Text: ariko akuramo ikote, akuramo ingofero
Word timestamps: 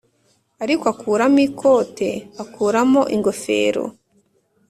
ariko 0.63 0.83
akuramo 0.93 1.39
ikote, 1.47 2.09
akuramo 2.43 3.01
ingofero 3.15 3.83